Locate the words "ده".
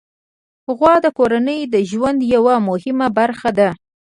3.59-3.69